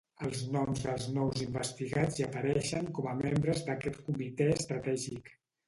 [0.27, 5.35] Els noms dels nous investigats hi apareixen com a membres d’aquest comitè estratègic.